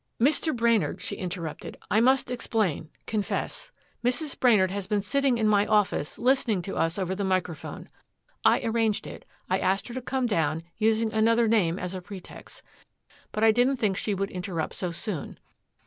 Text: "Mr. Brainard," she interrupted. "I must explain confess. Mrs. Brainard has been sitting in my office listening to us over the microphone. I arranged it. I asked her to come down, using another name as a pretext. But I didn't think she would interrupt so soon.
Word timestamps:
"Mr. 0.19 0.51
Brainard," 0.55 0.99
she 0.99 1.15
interrupted. 1.15 1.77
"I 1.91 2.01
must 2.01 2.31
explain 2.31 2.89
confess. 3.05 3.71
Mrs. 4.03 4.39
Brainard 4.39 4.71
has 4.71 4.87
been 4.87 4.99
sitting 5.01 5.37
in 5.37 5.47
my 5.47 5.67
office 5.67 6.17
listening 6.17 6.63
to 6.63 6.75
us 6.75 6.97
over 6.97 7.13
the 7.13 7.23
microphone. 7.23 7.87
I 8.43 8.61
arranged 8.61 9.05
it. 9.05 9.25
I 9.47 9.59
asked 9.59 9.89
her 9.89 9.93
to 9.93 10.01
come 10.01 10.25
down, 10.25 10.63
using 10.79 11.13
another 11.13 11.47
name 11.47 11.77
as 11.77 11.93
a 11.93 12.01
pretext. 12.01 12.63
But 13.31 13.43
I 13.43 13.51
didn't 13.51 13.77
think 13.77 13.95
she 13.95 14.15
would 14.15 14.31
interrupt 14.31 14.73
so 14.73 14.89
soon. 14.91 15.37